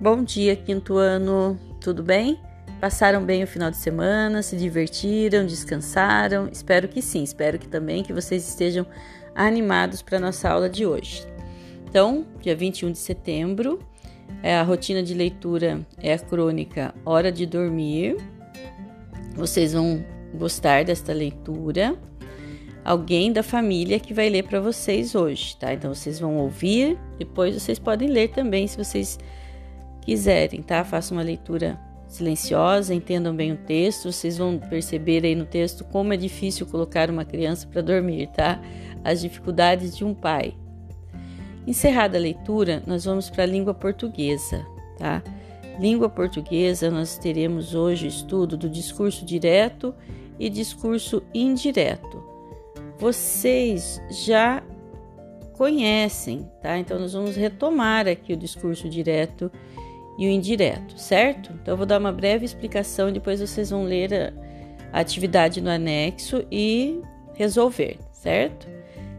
Bom 0.00 0.24
dia, 0.24 0.56
quinto 0.56 0.96
ano, 0.96 1.60
tudo 1.78 2.02
bem? 2.02 2.40
Passaram 2.80 3.22
bem 3.22 3.42
o 3.42 3.46
final 3.46 3.70
de 3.70 3.76
semana, 3.76 4.42
se 4.42 4.56
divertiram, 4.56 5.44
descansaram? 5.44 6.48
Espero 6.50 6.88
que 6.88 7.02
sim, 7.02 7.22
espero 7.22 7.58
que 7.58 7.68
também 7.68 8.02
que 8.02 8.10
vocês 8.10 8.48
estejam 8.48 8.86
animados 9.34 10.00
para 10.00 10.16
a 10.16 10.20
nossa 10.20 10.48
aula 10.48 10.70
de 10.70 10.86
hoje. 10.86 11.22
Então, 11.86 12.24
dia 12.40 12.56
21 12.56 12.92
de 12.92 12.96
setembro, 12.96 13.78
é 14.42 14.56
a 14.56 14.62
rotina 14.62 15.02
de 15.02 15.12
leitura 15.12 15.86
é 15.98 16.14
a 16.14 16.18
crônica 16.18 16.94
Hora 17.04 17.30
de 17.30 17.44
Dormir. 17.44 18.16
Vocês 19.34 19.74
vão 19.74 20.02
gostar 20.32 20.82
desta 20.82 21.12
leitura. 21.12 21.94
Alguém 22.82 23.34
da 23.34 23.42
família 23.42 24.00
que 24.00 24.14
vai 24.14 24.30
ler 24.30 24.44
para 24.44 24.60
vocês 24.60 25.14
hoje, 25.14 25.58
tá? 25.58 25.74
Então 25.74 25.94
vocês 25.94 26.18
vão 26.18 26.38
ouvir, 26.38 26.98
depois 27.18 27.54
vocês 27.54 27.78
podem 27.78 28.08
ler 28.08 28.30
também 28.30 28.66
se 28.66 28.78
vocês 28.78 29.18
quiserem, 30.00 30.62
tá? 30.62 30.84
Façam 30.84 31.16
uma 31.16 31.22
leitura 31.22 31.78
silenciosa, 32.08 32.94
entendam 32.94 33.34
bem 33.34 33.52
o 33.52 33.56
texto. 33.56 34.10
Vocês 34.12 34.36
vão 34.36 34.58
perceber 34.58 35.24
aí 35.24 35.34
no 35.34 35.46
texto 35.46 35.84
como 35.84 36.12
é 36.12 36.16
difícil 36.16 36.66
colocar 36.66 37.08
uma 37.08 37.24
criança 37.24 37.66
para 37.66 37.80
dormir, 37.80 38.28
tá? 38.28 38.60
As 39.04 39.20
dificuldades 39.20 39.96
de 39.96 40.04
um 40.04 40.12
pai. 40.12 40.54
Encerrada 41.66 42.18
a 42.18 42.20
leitura, 42.20 42.82
nós 42.86 43.04
vamos 43.04 43.30
para 43.30 43.44
a 43.44 43.46
língua 43.46 43.72
portuguesa, 43.72 44.66
tá? 44.98 45.22
Língua 45.78 46.08
portuguesa, 46.08 46.90
nós 46.90 47.16
teremos 47.16 47.74
hoje 47.74 48.06
estudo 48.06 48.56
do 48.56 48.68
discurso 48.68 49.24
direto 49.24 49.94
e 50.38 50.50
discurso 50.50 51.22
indireto. 51.32 52.22
Vocês 52.98 54.00
já 54.10 54.62
conhecem, 55.52 56.50
tá? 56.62 56.78
Então 56.78 56.98
nós 56.98 57.12
vamos 57.12 57.36
retomar 57.36 58.08
aqui 58.08 58.32
o 58.32 58.36
discurso 58.36 58.88
direto 58.88 59.50
e 60.20 60.26
o 60.26 60.30
indireto, 60.30 60.98
certo? 60.98 61.50
Então 61.54 61.72
eu 61.72 61.78
vou 61.78 61.86
dar 61.86 61.98
uma 61.98 62.12
breve 62.12 62.44
explicação 62.44 63.08
e 63.08 63.12
depois 63.12 63.40
vocês 63.40 63.70
vão 63.70 63.84
ler 63.84 64.34
a, 64.92 65.00
atividade 65.00 65.62
no 65.62 65.70
anexo 65.70 66.44
e 66.52 67.00
resolver, 67.32 67.98
certo? 68.12 68.68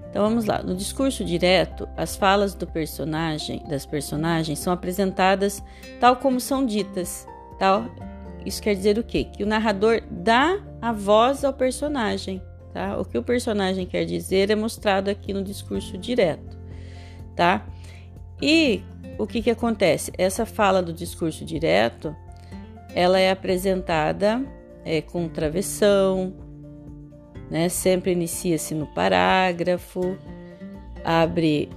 Então 0.07 0.21
vamos 0.21 0.45
lá. 0.45 0.61
No 0.61 0.75
discurso 0.75 1.25
direto, 1.25 1.89
as 1.97 2.15
falas 2.15 2.53
do 2.53 2.67
personagem, 2.67 3.63
das 3.67 3.83
personagens 3.83 4.59
são 4.59 4.71
apresentadas 4.71 5.63
tal 5.99 6.17
como 6.17 6.39
são 6.39 6.63
ditas, 6.63 7.25
tal. 7.57 7.85
Isso 8.45 8.61
quer 8.61 8.75
dizer 8.75 8.99
o 8.99 9.03
quê? 9.03 9.23
Que 9.23 9.43
o 9.43 9.47
narrador 9.47 10.03
dá 10.07 10.59
a 10.79 10.91
voz 10.91 11.43
ao 11.43 11.53
personagem, 11.53 12.39
tá? 12.73 12.95
O 12.99 13.05
que 13.05 13.17
o 13.17 13.23
personagem 13.23 13.87
quer 13.87 14.05
dizer 14.05 14.51
é 14.51 14.55
mostrado 14.55 15.09
aqui 15.09 15.33
no 15.33 15.43
discurso 15.43 15.97
direto, 15.97 16.59
tá? 17.35 17.65
E 18.39 18.83
o 19.21 19.27
que, 19.27 19.41
que 19.41 19.51
acontece? 19.51 20.11
Essa 20.17 20.45
fala 20.45 20.81
do 20.81 20.91
discurso 20.91 21.45
direto, 21.45 22.15
ela 22.95 23.19
é 23.19 23.29
apresentada 23.29 24.43
é, 24.83 25.01
com 25.01 25.29
travessão, 25.29 26.33
né? 27.49 27.69
Sempre 27.69 28.13
inicia-se 28.13 28.73
no 28.73 28.87
parágrafo, 28.87 30.17
abre 31.03 31.69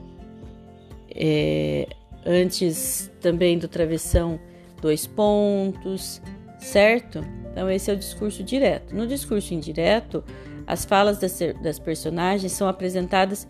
é, 1.15 1.87
antes 2.25 3.11
também 3.21 3.59
do 3.59 3.69
travessão 3.69 4.41
dois 4.81 5.07
pontos, 5.07 6.23
certo? 6.59 7.21
Então 7.53 7.71
esse 7.71 7.91
é 7.91 7.95
o 7.95 7.97
discurso 7.97 8.43
direto. 8.43 8.95
No 8.95 9.07
discurso 9.07 9.53
indireto, 9.53 10.25
as 10.67 10.87
falas 10.87 11.19
das, 11.19 11.39
das 11.63 11.79
personagens 11.79 12.53
são 12.53 12.67
apresentadas 12.67 13.47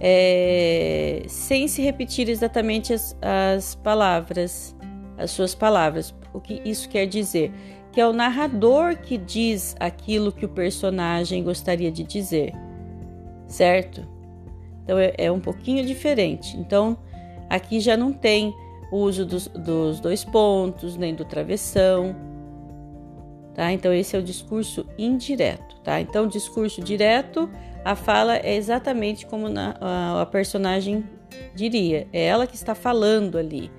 é, 0.00 1.22
sem 1.28 1.68
se 1.68 1.82
repetir 1.82 2.28
exatamente 2.28 2.92
as, 2.92 3.16
as 3.20 3.74
palavras, 3.76 4.74
as 5.16 5.30
suas 5.30 5.54
palavras. 5.54 6.14
O 6.32 6.40
que 6.40 6.60
isso 6.64 6.88
quer 6.88 7.06
dizer? 7.06 7.52
Que 7.92 8.00
é 8.00 8.06
o 8.06 8.12
narrador 8.12 8.96
que 8.96 9.18
diz 9.18 9.76
aquilo 9.78 10.32
que 10.32 10.44
o 10.44 10.48
personagem 10.48 11.42
gostaria 11.44 11.90
de 11.90 12.02
dizer, 12.02 12.52
certo? 13.46 14.06
Então 14.82 14.98
é, 14.98 15.12
é 15.18 15.30
um 15.30 15.40
pouquinho 15.40 15.84
diferente. 15.84 16.56
Então 16.56 16.96
aqui 17.48 17.80
já 17.80 17.96
não 17.96 18.12
tem 18.12 18.54
o 18.90 18.96
uso 18.98 19.24
dos, 19.24 19.48
dos 19.48 20.00
dois 20.00 20.24
pontos, 20.24 20.96
nem 20.96 21.14
do 21.14 21.24
travessão, 21.24 22.14
tá? 23.54 23.72
Então 23.72 23.92
esse 23.92 24.16
é 24.16 24.18
o 24.18 24.22
discurso 24.22 24.86
indireto, 24.98 25.76
tá? 25.82 26.00
Então 26.00 26.26
discurso 26.26 26.80
direto 26.80 27.48
a 27.84 27.96
fala 27.96 28.36
é 28.36 28.54
exatamente 28.54 29.26
como 29.26 29.48
na, 29.48 29.76
a, 29.80 30.22
a, 30.22 30.26
personagem 30.26 31.04
diria, 31.54 32.06
é 32.12 32.26
ela 32.26 32.46
que 32.46 32.54
está 32.54 32.74
falando 32.74 33.36
ali. 33.36 33.70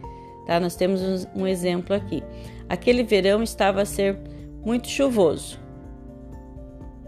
Tá? 0.46 0.60
Nós 0.60 0.76
temos 0.76 1.02
um, 1.02 1.44
um 1.44 1.48
exemplo 1.48 1.96
aqui. 1.96 2.22
Aquele 2.68 3.04
verão 3.04 3.42
estava 3.42 3.82
a 3.82 3.86
ser 3.86 4.18
muito 4.64 4.90
chuvoso. 4.90 5.60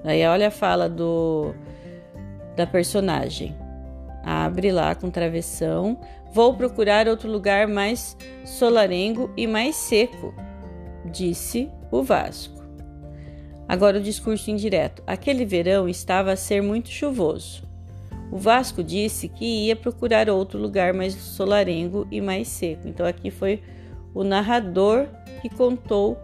Aí 0.03 0.25
olha 0.25 0.47
a 0.47 0.51
fala 0.51 0.87
do 0.87 1.53
da 2.55 2.65
personagem. 2.65 3.55
Abre 4.23 4.71
lá 4.71 4.95
com 4.95 5.09
travessão. 5.09 5.99
Vou 6.31 6.53
procurar 6.53 7.07
outro 7.07 7.29
lugar 7.29 7.67
mais 7.67 8.15
solarengo 8.45 9.31
e 9.35 9.47
mais 9.47 9.75
seco, 9.75 10.33
disse 11.05 11.69
o 11.91 12.03
Vasco. 12.03 12.54
Agora 13.67 13.97
o 13.97 14.01
discurso 14.01 14.51
indireto. 14.51 15.01
Aquele 15.07 15.45
verão 15.45 15.89
estava 15.89 16.31
a 16.31 16.35
ser 16.35 16.61
muito 16.61 16.89
chuvoso. 16.89 17.63
O 18.31 18.37
Vasco 18.37 18.83
disse 18.83 19.27
que 19.27 19.67
ia 19.67 19.75
procurar 19.75 20.29
outro 20.29 20.59
lugar 20.59 20.93
mais 20.93 21.13
solarengo 21.13 22.07
e 22.11 22.21
mais 22.21 22.47
seco. 22.47 22.87
Então 22.87 23.05
aqui 23.05 23.31
foi 23.31 23.61
o 24.13 24.23
narrador 24.23 25.07
que 25.41 25.49
contou 25.49 26.17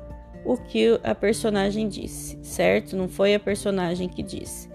o 0.43 0.57
que 0.57 0.99
a 1.03 1.13
personagem 1.13 1.87
disse, 1.87 2.39
certo? 2.41 2.95
Não 2.95 3.07
foi 3.07 3.35
a 3.35 3.39
personagem 3.39 4.09
que 4.09 4.23
disse. 4.23 4.69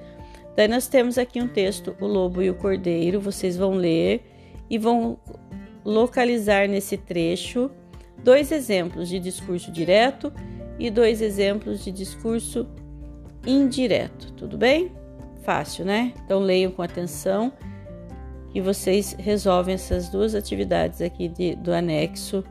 Daí 0.57 0.69
nós 0.69 0.87
temos 0.87 1.19
aqui 1.19 1.41
um 1.41 1.49
texto, 1.49 1.97
O 2.01 2.07
Lobo 2.07 2.43
e 2.43 2.49
o 2.49 2.55
Cordeiro. 2.55 3.21
Vocês 3.21 3.57
vão 3.57 3.73
ler 3.73 4.23
e 4.71 4.79
vão 4.79 5.19
localizar 5.85 6.69
nesse 6.69 6.97
trecho 6.97 7.71
dois 8.25 8.51
exemplos 8.51 9.09
de 9.09 9.19
discurso 9.19 9.71
direto 9.71 10.33
e 10.79 10.91
dois 10.91 11.23
exemplos 11.23 11.85
de 11.85 11.91
discurso 11.91 12.67
indireto, 13.47 14.33
tudo 14.33 14.59
bem? 14.59 14.93
Fácil, 15.43 15.85
né? 15.85 16.13
Então 16.25 16.41
leiam 16.41 16.71
com 16.71 16.83
atenção 16.83 17.53
que 18.53 18.61
vocês 18.61 19.15
resolvem 19.19 19.75
essas 19.75 20.09
duas 20.09 20.35
atividades 20.35 21.01
aqui 21.01 21.29
de, 21.29 21.55
do 21.57 21.73
anexo 21.73 22.43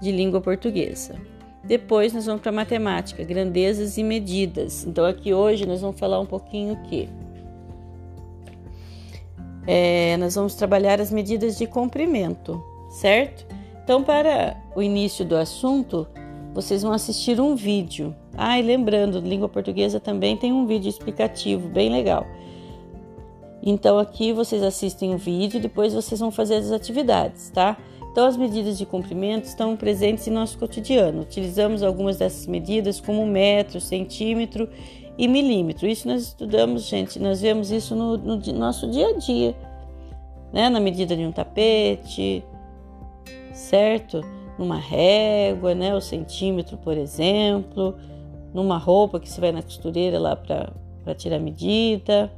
de 0.00 0.12
língua 0.12 0.40
portuguesa. 0.40 1.16
Depois 1.64 2.12
nós 2.12 2.26
vamos 2.26 2.40
para 2.40 2.52
matemática, 2.52 3.22
grandezas 3.24 3.98
e 3.98 4.02
medidas. 4.02 4.86
Então 4.86 5.04
aqui 5.04 5.34
hoje 5.34 5.66
nós 5.66 5.80
vamos 5.80 5.98
falar 5.98 6.20
um 6.20 6.26
pouquinho 6.26 6.74
o 6.74 6.82
que 6.84 7.08
é, 9.66 10.16
nós 10.16 10.34
vamos 10.34 10.54
trabalhar 10.54 10.98
as 10.98 11.10
medidas 11.10 11.58
de 11.58 11.66
comprimento, 11.66 12.62
certo? 12.88 13.44
Então 13.84 14.02
para 14.02 14.56
o 14.74 14.82
início 14.82 15.26
do 15.26 15.36
assunto 15.36 16.08
vocês 16.54 16.82
vão 16.82 16.92
assistir 16.92 17.40
um 17.40 17.54
vídeo. 17.54 18.14
Ah, 18.36 18.58
e 18.58 18.62
lembrando, 18.62 19.20
língua 19.20 19.48
portuguesa 19.48 20.00
também 20.00 20.36
tem 20.36 20.52
um 20.52 20.66
vídeo 20.66 20.88
explicativo 20.88 21.68
bem 21.68 21.90
legal. 21.90 22.26
Então 23.62 23.98
aqui 23.98 24.32
vocês 24.32 24.62
assistem 24.62 25.14
o 25.14 25.18
vídeo, 25.18 25.60
depois 25.60 25.92
vocês 25.92 26.20
vão 26.20 26.30
fazer 26.30 26.56
as 26.56 26.70
atividades, 26.70 27.50
tá? 27.50 27.76
Então 28.10 28.26
as 28.26 28.36
medidas 28.36 28.78
de 28.78 28.86
comprimento 28.86 29.46
estão 29.46 29.76
presentes 29.76 30.26
em 30.26 30.30
nosso 30.30 30.58
cotidiano. 30.58 31.22
Utilizamos 31.22 31.82
algumas 31.82 32.16
dessas 32.16 32.46
medidas 32.46 33.00
como 33.00 33.26
metro, 33.26 33.80
centímetro 33.80 34.68
e 35.16 35.28
milímetro. 35.28 35.86
Isso 35.86 36.08
nós 36.08 36.22
estudamos, 36.22 36.84
gente, 36.84 37.18
nós 37.18 37.40
vemos 37.40 37.70
isso 37.70 37.94
no, 37.94 38.16
no 38.16 38.38
nosso 38.54 38.88
dia 38.90 39.08
a 39.08 39.12
dia, 39.18 39.54
né? 40.52 40.70
Na 40.70 40.80
medida 40.80 41.16
de 41.16 41.22
um 41.22 41.32
tapete, 41.32 42.44
certo? 43.52 44.22
Numa 44.58 44.76
régua, 44.76 45.74
né, 45.74 45.94
o 45.94 46.00
centímetro, 46.00 46.76
por 46.76 46.96
exemplo, 46.96 47.94
numa 48.52 48.76
roupa 48.76 49.20
que 49.20 49.28
você 49.28 49.40
vai 49.40 49.52
na 49.52 49.62
costureira 49.62 50.18
lá 50.18 50.34
para 50.34 51.14
tirar 51.14 51.36
a 51.36 51.40
medida, 51.40 52.32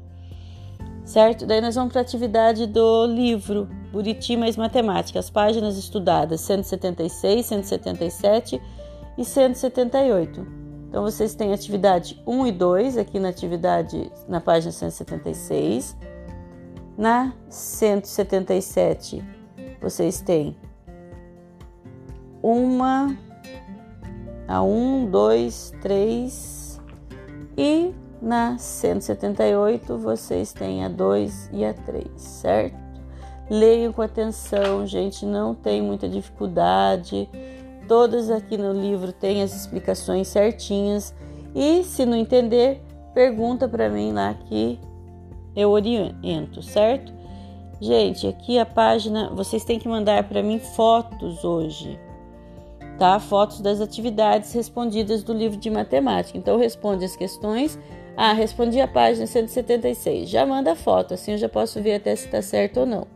certo? 1.04 1.46
Daí 1.46 1.60
nós 1.60 1.74
vamos 1.74 1.92
para 1.92 2.02
a 2.02 2.04
atividade 2.04 2.66
do 2.66 3.06
livro 3.06 3.68
Buriti 3.90 4.36
mais 4.36 4.56
Matemática, 4.56 5.18
as 5.18 5.30
páginas 5.30 5.76
estudadas 5.76 6.40
176, 6.42 7.46
177 7.46 8.60
e 9.16 9.24
178. 9.24 10.60
Então 10.88 11.02
vocês 11.02 11.34
têm 11.34 11.52
atividade 11.52 12.20
1 12.26 12.46
e 12.48 12.52
2 12.52 12.98
aqui 12.98 13.18
na 13.18 13.28
atividade 13.28 14.10
na 14.28 14.40
página 14.40 14.72
176. 14.72 15.96
Na 16.98 17.32
177 17.48 19.24
vocês 19.80 20.20
têm 20.20 20.56
uma 22.42 23.16
a 24.48 24.62
1, 24.62 25.10
2, 25.10 25.74
3 25.80 26.80
e 27.56 27.94
na 28.20 28.58
178 28.58 29.96
vocês 29.98 30.52
têm 30.52 30.84
a 30.84 30.88
2 30.88 31.50
e 31.52 31.64
a 31.64 31.72
3, 31.72 32.06
certo? 32.16 32.76
Leiam 33.48 33.92
com 33.92 34.02
atenção, 34.02 34.86
gente, 34.86 35.26
não 35.26 35.54
tem 35.54 35.82
muita 35.82 36.08
dificuldade. 36.08 37.28
Todas 37.88 38.30
aqui 38.30 38.56
no 38.56 38.72
livro 38.72 39.12
têm 39.12 39.42
as 39.42 39.54
explicações 39.54 40.28
certinhas. 40.28 41.12
E 41.52 41.82
se 41.82 42.06
não 42.06 42.16
entender, 42.16 42.80
pergunta 43.12 43.68
para 43.68 43.88
mim 43.88 44.12
lá 44.12 44.34
que 44.34 44.78
eu 45.56 45.70
oriento, 45.70 46.62
certo? 46.62 47.12
Gente, 47.80 48.28
aqui 48.28 48.58
a 48.58 48.66
página, 48.66 49.30
vocês 49.30 49.64
têm 49.64 49.78
que 49.78 49.88
mandar 49.88 50.28
para 50.28 50.42
mim 50.42 50.58
fotos 50.58 51.42
hoje, 51.42 51.98
tá? 53.00 53.18
Fotos 53.18 53.62
das 53.62 53.80
atividades 53.80 54.52
respondidas 54.52 55.22
do 55.22 55.32
livro 55.32 55.56
de 55.56 55.70
matemática. 55.70 56.36
Então 56.36 56.58
responde 56.58 57.02
as 57.02 57.16
questões. 57.16 57.78
Ah, 58.14 58.34
respondi 58.34 58.78
a 58.78 58.86
página 58.86 59.26
176. 59.26 60.28
Já 60.28 60.44
manda 60.44 60.76
foto, 60.76 61.14
assim 61.14 61.32
eu 61.32 61.38
já 61.38 61.48
posso 61.48 61.80
ver 61.80 61.94
até 61.94 62.14
se 62.14 62.26
está 62.26 62.42
certo 62.42 62.80
ou 62.80 62.86
não. 62.86 63.06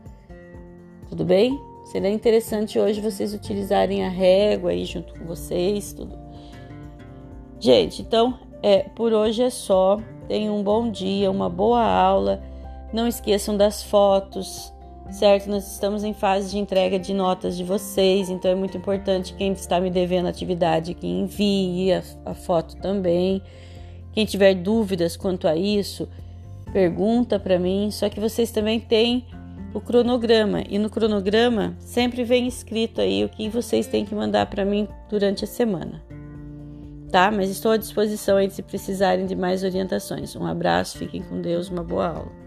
Tudo 1.10 1.22
bem? 1.22 1.60
Seria 1.84 2.08
interessante 2.08 2.78
hoje 2.78 2.98
vocês 2.98 3.34
utilizarem 3.34 4.02
a 4.02 4.08
régua 4.08 4.70
aí 4.70 4.86
junto 4.86 5.12
com 5.12 5.26
vocês, 5.26 5.92
tudo. 5.92 6.18
Gente, 7.60 8.00
então 8.00 8.38
é, 8.62 8.84
por 8.96 9.12
hoje 9.12 9.42
é 9.42 9.50
só. 9.50 10.00
Tenham 10.26 10.56
um 10.56 10.62
bom 10.62 10.90
dia, 10.90 11.30
uma 11.30 11.50
boa 11.50 11.84
aula. 11.84 12.42
Não 12.90 13.06
esqueçam 13.06 13.54
das 13.54 13.82
fotos, 13.82 14.72
certo? 15.10 15.48
Nós 15.48 15.72
estamos 15.72 16.04
em 16.04 16.12
fase 16.12 16.50
de 16.50 16.58
entrega 16.58 16.98
de 16.98 17.12
notas 17.12 17.56
de 17.56 17.64
vocês, 17.64 18.28
então 18.30 18.50
é 18.50 18.54
muito 18.54 18.76
importante 18.76 19.34
quem 19.34 19.52
está 19.52 19.80
me 19.80 19.90
devendo 19.90 20.26
atividade 20.26 20.94
que 20.94 21.06
envie 21.06 21.92
a, 21.92 22.02
a 22.26 22.34
foto 22.34 22.76
também. 22.76 23.42
Quem 24.12 24.24
tiver 24.24 24.54
dúvidas 24.54 25.16
quanto 25.16 25.48
a 25.48 25.56
isso, 25.56 26.08
pergunta 26.72 27.38
para 27.38 27.58
mim. 27.58 27.90
Só 27.90 28.08
que 28.08 28.20
vocês 28.20 28.50
também 28.50 28.80
têm 28.80 29.26
o 29.72 29.80
cronograma 29.80 30.62
e 30.68 30.78
no 30.78 30.88
cronograma 30.88 31.74
sempre 31.78 32.22
vem 32.22 32.46
escrito 32.46 33.00
aí 33.00 33.24
o 33.24 33.28
que 33.28 33.48
vocês 33.48 33.86
têm 33.86 34.04
que 34.04 34.14
mandar 34.14 34.46
para 34.46 34.64
mim 34.64 34.86
durante 35.08 35.44
a 35.44 35.48
semana 35.48 36.02
tá? 37.14 37.30
Mas 37.30 37.48
estou 37.48 37.70
à 37.70 37.76
disposição 37.76 38.36
aí 38.36 38.50
se 38.50 38.60
precisarem 38.60 39.24
de 39.24 39.36
mais 39.36 39.62
orientações. 39.62 40.34
Um 40.34 40.44
abraço, 40.44 40.98
fiquem 40.98 41.22
com 41.22 41.40
Deus, 41.40 41.68
uma 41.68 41.84
boa 41.84 42.08
aula. 42.08 42.43